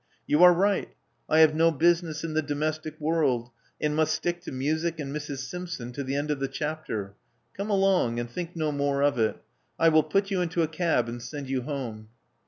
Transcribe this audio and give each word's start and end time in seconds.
You 0.25 0.41
are 0.41 0.51
right: 0.51 0.89
I 1.29 1.41
have 1.41 1.53
no 1.53 1.69
business 1.69 2.23
in 2.23 2.33
the 2.33 2.41
domestic 2.41 2.99
world, 2.99 3.51
and 3.79 3.95
must 3.95 4.15
stick 4.15 4.41
to 4.41 4.51
music 4.51 4.99
and 4.99 5.15
Mrs. 5.15 5.47
Simpson 5.47 5.91
to 5.91 6.03
the 6.03 6.15
end 6.15 6.31
of 6.31 6.39
the 6.39 6.47
chapter. 6.47 7.13
Come 7.55 7.69
along; 7.69 8.19
and 8.19 8.27
think 8.27 8.55
no 8.55 8.71
more 8.71 9.03
of 9.03 9.19
it. 9.19 9.35
I 9.77 9.89
will 9.89 10.01
put 10.01 10.31
you 10.31 10.41
into 10.41 10.63
a 10.63 10.67
cab 10.67 11.07
and 11.07 11.21
send 11.21 11.51
you 11.51 11.61
home." 11.61 12.07